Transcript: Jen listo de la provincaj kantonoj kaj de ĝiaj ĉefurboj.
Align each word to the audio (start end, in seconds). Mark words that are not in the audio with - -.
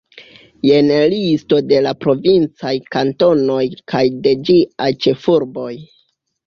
Jen 0.69 0.87
listo 1.11 1.59
de 1.73 1.83
la 1.89 1.93
provincaj 2.07 2.73
kantonoj 2.97 3.61
kaj 3.95 4.05
de 4.27 4.37
ĝiaj 4.51 4.93
ĉefurboj. 5.07 5.73